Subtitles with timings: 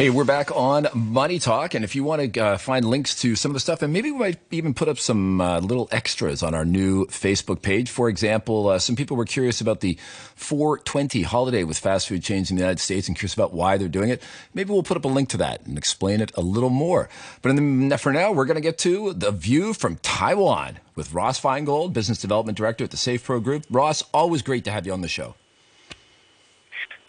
[0.00, 3.36] Hey, we're back on Money Talk, and if you want to uh, find links to
[3.36, 6.42] some of the stuff, and maybe we might even put up some uh, little extras
[6.42, 7.90] on our new Facebook page.
[7.90, 9.98] For example, uh, some people were curious about the
[10.36, 13.88] 420 holiday with fast food chains in the United States and curious about why they're
[13.88, 14.22] doing it.
[14.54, 17.10] Maybe we'll put up a link to that and explain it a little more.
[17.42, 21.38] But the, for now, we're going to get to the view from Taiwan with Ross
[21.38, 23.66] Feingold, Business Development Director at the SafePro Group.
[23.68, 25.34] Ross, always great to have you on the show.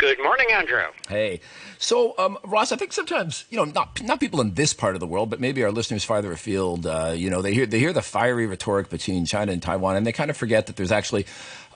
[0.02, 0.82] Good morning, Andrew.
[1.08, 1.42] Hey,
[1.78, 5.00] so um, Ross, I think sometimes you know not not people in this part of
[5.00, 7.94] the world, but maybe our listeners farther afield, uh, you know, they hear they hear
[7.94, 11.28] the fiery rhetoric between China and Taiwan, and they kind of forget that there's actually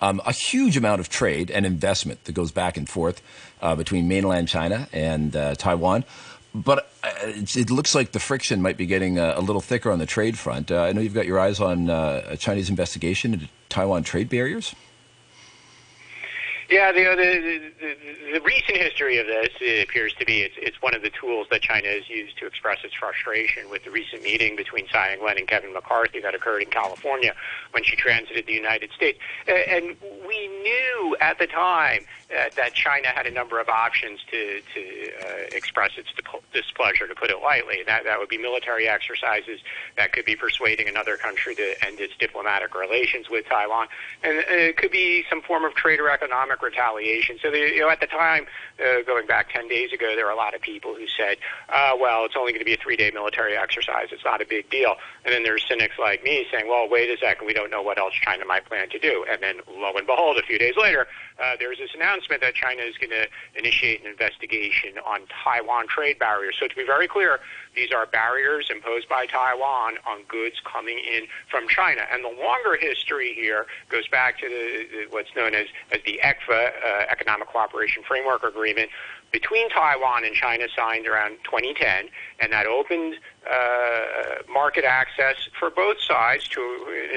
[0.01, 3.21] um, a huge amount of trade and investment that goes back and forth
[3.61, 6.03] uh, between mainland China and uh, Taiwan.
[6.55, 9.99] But uh, it looks like the friction might be getting a, a little thicker on
[9.99, 10.71] the trade front.
[10.71, 14.29] Uh, I know you've got your eyes on uh, a Chinese investigation into Taiwan trade
[14.29, 14.73] barriers.
[16.69, 19.49] Yeah, the, the, the, the recent history of this
[19.83, 22.79] appears to be it's, it's one of the tools that China has used to express
[22.83, 26.69] its frustration with the recent meeting between Tsai Ing-wen and Kevin McCarthy that occurred in
[26.69, 27.35] California
[27.71, 29.19] when she transited the United States.
[29.47, 29.95] And
[30.27, 35.11] we knew at the time uh, that China had a number of options to, to
[35.21, 36.09] uh, express its
[36.51, 37.83] displeasure, to put it lightly.
[37.85, 39.59] That, that would be military exercises,
[39.97, 43.87] that could be persuading another country to end its diplomatic relations with Taiwan,
[44.23, 47.37] and it could be some form of trade or economic economic retaliation.
[47.41, 48.45] So, the, you know, at the time,
[48.79, 51.37] uh, going back 10 days ago, there were a lot of people who said,
[51.69, 54.07] uh, well, it's only going to be a three day military exercise.
[54.11, 54.95] It's not a big deal.
[55.23, 57.97] And then there's cynics like me saying, well, wait a second, we don't know what
[57.97, 59.25] else China might plan to do.
[59.29, 61.07] And then, lo and behold, a few days later,
[61.41, 66.19] uh, there's this announcement that China is going to initiate an investigation on Taiwan trade
[66.19, 66.55] barriers.
[66.59, 67.39] So, to be very clear,
[67.75, 72.01] these are barriers imposed by Taiwan on goods coming in from China.
[72.11, 76.21] And the longer history here goes back to the, the, what's known as, as the
[76.45, 78.89] ECFA, uh, Economic Cooperation Framework Agreement,
[79.31, 83.15] between Taiwan and China signed around 2010, and that opened
[83.49, 86.61] uh, market access for both sides to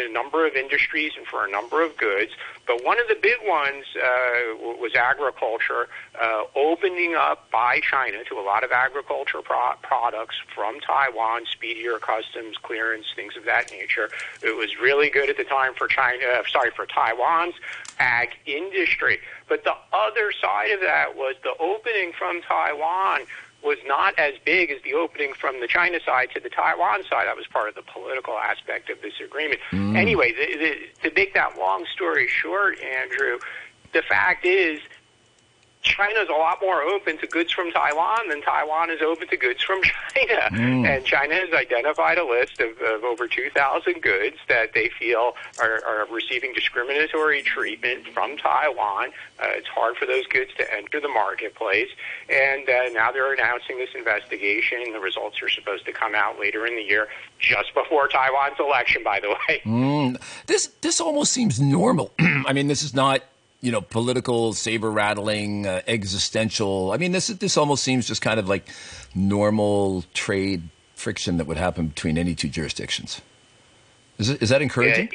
[0.07, 2.33] a number of industries and for a number of goods.
[2.67, 5.89] But one of the big ones uh, was agriculture,
[6.21, 11.99] uh, opening up by China to a lot of agriculture pro- products from Taiwan, speedier
[11.99, 14.11] customs clearance, things of that nature.
[14.43, 17.55] It was really good at the time for China, uh, sorry, for Taiwan's
[17.99, 19.19] ag industry.
[19.49, 23.21] But the other side of that was the opening from Taiwan
[23.63, 27.27] was not as big as the opening from the China side to the Taiwan side.
[27.27, 29.61] That was part of the political aspect of this agreement.
[29.73, 29.97] Mm.
[29.97, 33.39] Anyway, the, the, to make that long story short, Andrew,
[33.93, 34.81] the fact is
[35.83, 39.37] China is a lot more open to goods from Taiwan than Taiwan is open to
[39.37, 39.81] goods from
[40.15, 40.41] China.
[40.51, 40.87] Mm.
[40.87, 45.83] And China has identified a list of, of over 2,000 goods that they feel are,
[45.85, 49.11] are receiving discriminatory treatment from Taiwan.
[49.41, 51.89] Uh, it's hard for those goods to enter the marketplace.
[52.29, 54.93] And uh, now they're announcing this investigation.
[54.93, 57.09] The results are supposed to come out later in the year,
[57.39, 59.63] just before Taiwan's election, by the way.
[59.65, 60.21] Mm.
[60.47, 62.13] This, this almost seems normal.
[62.19, 63.23] I mean, this is not
[63.61, 66.93] you know, political, saber rattling, uh, existential.
[66.93, 68.69] I mean, this this almost seems just kind of like
[69.15, 73.21] normal trade friction that would happen between any two jurisdictions.
[74.19, 75.11] Is that encouraging?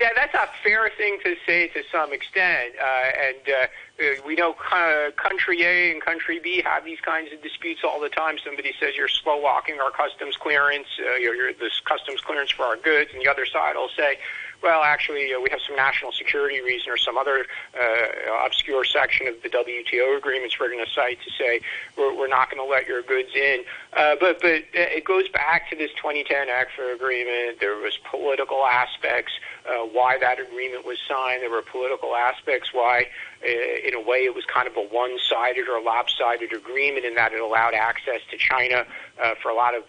[0.00, 4.52] Yeah, that's a fair thing to say to some extent, uh, and uh, we know
[4.52, 8.36] country A and country B have these kinds of disputes all the time.
[8.44, 12.64] Somebody says you're slow walking our customs clearance, uh, you're, you're this customs clearance for
[12.64, 14.18] our goods, and the other side will say
[14.62, 19.28] well, actually, uh, we have some national security reason or some other uh, obscure section
[19.28, 21.60] of the WTO agreements we're going to cite to say
[21.96, 23.62] we're, we're not going to let your goods in.
[23.96, 27.60] Uh, but but it goes back to this 2010 ECFA agreement.
[27.60, 29.32] There was political aspects
[29.68, 31.42] uh, why that agreement was signed.
[31.42, 33.06] There were political aspects why,
[33.42, 37.32] uh, in a way, it was kind of a one-sided or lopsided agreement in that
[37.32, 38.86] it allowed access to China
[39.22, 39.84] uh, for a lot of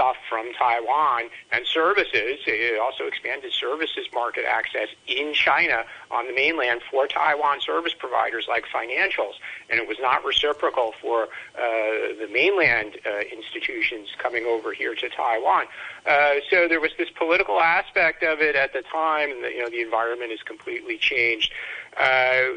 [0.00, 2.40] stuff from Taiwan and services.
[2.46, 8.46] It also expanded services market access in China on the mainland for Taiwan service providers
[8.48, 9.34] like financials.
[9.68, 11.28] And it was not reciprocal for uh,
[12.18, 15.66] the mainland uh, institutions coming over here to Taiwan.
[16.06, 19.30] Uh, so there was this political aspect of it at the time.
[19.30, 21.52] And the, you know, the environment has completely changed.
[21.94, 22.56] Uh,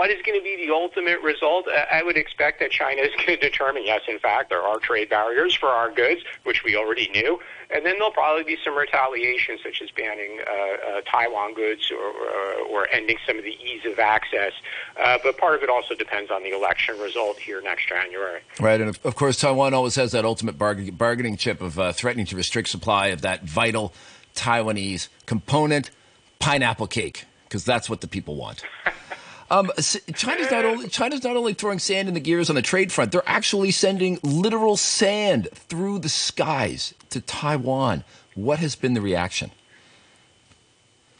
[0.00, 1.66] what is going to be the ultimate result?
[1.68, 5.10] I would expect that China is going to determine, yes, in fact, there are trade
[5.10, 7.38] barriers for our goods, which we already knew.
[7.68, 11.98] And then there'll probably be some retaliation, such as banning uh, uh, Taiwan goods or,
[11.98, 14.52] or, or, ending some of the ease of access.
[14.98, 18.40] Uh, but part of it also depends on the election result here next January.
[18.58, 18.80] Right.
[18.80, 22.24] And of, of course, Taiwan always has that ultimate bargain, bargaining chip of uh, threatening
[22.24, 23.92] to restrict supply of that vital
[24.34, 25.90] Taiwanese component,
[26.38, 28.64] pineapple cake, because that's what the people want.
[29.50, 29.70] Um,
[30.14, 33.10] China's not only China's not only throwing sand in the gears on the trade front;
[33.10, 38.04] they're actually sending literal sand through the skies to Taiwan.
[38.34, 39.50] What has been the reaction?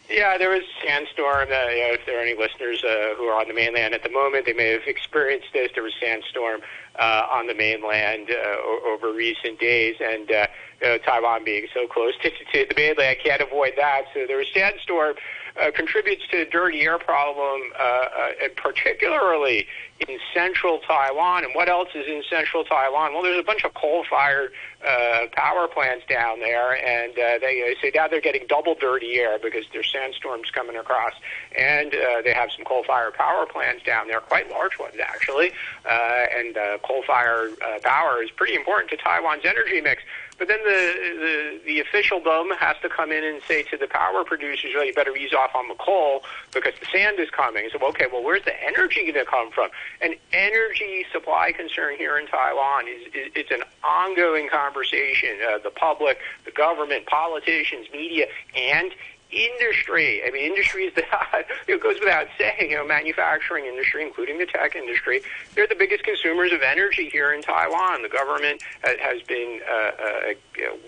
[0.08, 1.48] Yeah, there was a sandstorm.
[1.50, 4.02] Uh, you know, if there are any listeners uh, who are on the mainland at
[4.02, 5.70] the moment, they may have experienced this.
[5.74, 6.62] There was sandstorm
[6.98, 10.46] uh, on the mainland uh, over recent days, and uh,
[10.82, 14.02] you know, Taiwan being so close to, to the mainland, I can't avoid that.
[14.12, 15.14] So there was sandstorm
[15.60, 19.66] uh, contributes to the dirty air problem, uh, uh, and particularly
[20.08, 21.44] in central Taiwan.
[21.44, 23.12] And what else is in central Taiwan?
[23.12, 24.52] Well, there's a bunch of coal-fired
[24.86, 29.38] uh, power plants down there, and uh, they say now they're getting double dirty air
[29.38, 31.12] because there's sandstorms coming across,
[31.56, 35.52] and uh, they have some coal-fired power plants down there, quite large ones actually.
[35.84, 40.02] Uh, and uh, coal-fired uh, power is pretty important to Taiwan's energy mix.
[40.38, 44.24] But then the, the the officialdom has to come in and say to the power
[44.24, 46.22] producers, well, you better ease off on the coal
[46.54, 47.68] because the sand is coming.
[47.70, 49.68] So, okay, well, where's the energy going to come from?
[50.00, 55.38] An energy supply concern here in Taiwan is, is it's an ongoing conversation.
[55.46, 58.26] Uh, the public, the government, politicians, media,
[58.56, 58.92] and
[59.32, 60.22] industry.
[60.26, 61.04] I mean, industry is the,
[61.68, 65.22] it goes without saying, you know, manufacturing industry, including the tech industry,
[65.54, 68.02] they're the biggest consumers of energy here in Taiwan.
[68.02, 70.32] The government has been uh, uh,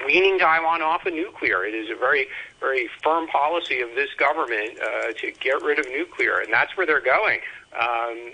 [0.04, 1.64] weaning Taiwan off of nuclear.
[1.64, 2.26] It is a very,
[2.60, 6.86] very firm policy of this government uh, to get rid of nuclear, and that's where
[6.86, 7.40] they're going.
[7.78, 8.32] Um,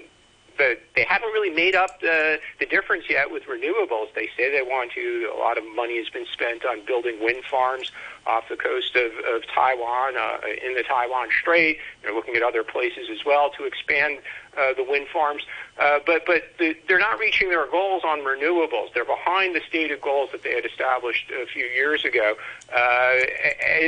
[0.58, 4.12] but they haven't really made up the, the difference yet with renewables.
[4.14, 5.32] They say they want to.
[5.34, 7.92] A lot of money has been spent on building wind farms
[8.26, 11.78] off the coast of, of Taiwan, uh, in the Taiwan Strait.
[12.02, 14.18] They're looking at other places as well to expand
[14.58, 15.44] uh, the wind farms.
[15.78, 18.92] Uh, but but the, they're not reaching their goals on renewables.
[18.92, 22.34] They're behind the stated goals that they had established a few years ago.
[22.74, 23.12] Uh,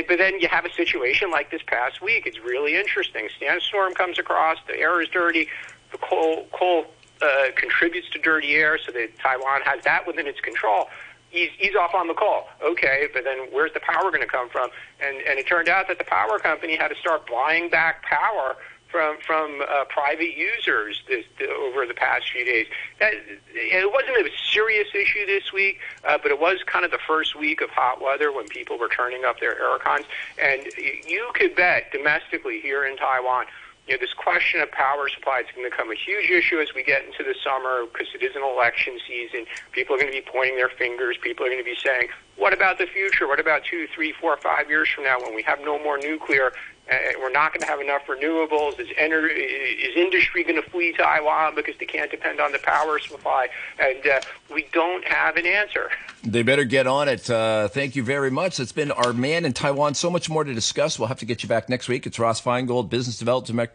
[0.07, 2.25] but then you have a situation like this past week.
[2.25, 3.27] It's really interesting.
[3.39, 4.57] Sandstorm comes across.
[4.67, 5.49] The air is dirty
[5.91, 6.85] the coal coal
[7.21, 10.89] uh, contributes to dirty air, so that Taiwan has that within its control.
[11.33, 12.43] Ease, ease off on the coal.
[12.61, 14.69] Okay, but then where's the power going to come from?
[14.99, 18.57] And and it turned out that the power company had to start buying back power
[18.91, 22.67] from from uh, private users this, the, over the past few days.
[22.99, 23.13] That,
[23.53, 27.39] it wasn't a serious issue this week, uh, but it was kind of the first
[27.39, 30.05] week of hot weather when people were turning up their air cons.
[30.41, 30.67] And
[31.07, 33.45] you could bet domestically here in Taiwan,
[33.91, 36.69] you know, this question of power supply is going to become a huge issue as
[36.73, 39.45] we get into the summer because it is an election season.
[39.73, 41.17] People are going to be pointing their fingers.
[41.21, 42.07] People are going to be saying,
[42.37, 43.27] what about the future?
[43.27, 46.53] What about two, three, four, five years from now when we have no more nuclear
[46.91, 48.79] uh, we're not going to have enough renewables.
[48.79, 52.99] Is, is industry going to flee to Taiwan because they can't depend on the power
[52.99, 53.47] supply?
[53.79, 54.19] And uh,
[54.53, 55.89] we don't have an answer.
[56.23, 57.27] They better get on it.
[57.29, 58.59] Uh, thank you very much.
[58.59, 59.95] It's been our man in Taiwan.
[59.95, 60.99] So much more to discuss.
[60.99, 62.05] We'll have to get you back next week.
[62.05, 63.71] It's Ross Feingold, Business Development,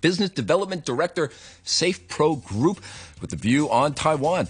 [0.00, 1.30] Business Development Director,
[1.64, 2.80] Safe Pro Group,
[3.20, 4.40] with the view on Taiwan.